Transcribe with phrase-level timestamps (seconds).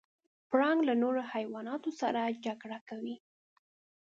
[0.49, 3.15] پړانګ له نورو حیواناتو سره جګړه کوي.